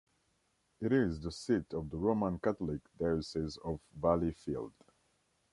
It 0.81 0.93
is 0.93 1.21
the 1.21 1.31
seat 1.31 1.75
of 1.75 1.91
the 1.91 1.97
Roman 1.97 2.39
Catholic 2.39 2.79
Diocese 2.97 3.57
of 3.57 3.79
Valleyfield. 3.99 4.73